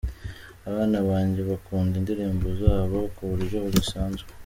Abana 0.69 0.97
banjye 1.09 1.41
bakunda 1.49 1.93
indirimbo 1.97 2.47
zabo 2.61 2.97
ku 3.15 3.21
buryo 3.29 3.57
budasanzwe. 3.63 4.29